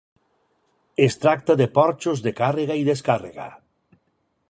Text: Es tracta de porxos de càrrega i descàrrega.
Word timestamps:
Es 1.09 1.17
tracta 1.25 1.57
de 1.61 1.69
porxos 1.77 2.25
de 2.29 2.35
càrrega 2.43 2.79
i 2.85 2.91
descàrrega. 2.91 3.51